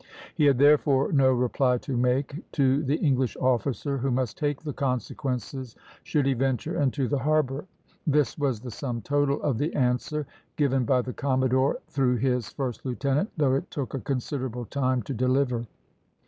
[0.33, 4.73] He had therefore no reply to make to the English officer, who must take the
[4.73, 7.65] consequences should he venture into the harbour.
[8.07, 10.25] This was the sum total of the answer
[10.55, 15.13] given by the commodore, through his first lieutenant, though it took a considerable time to
[15.13, 15.67] deliver.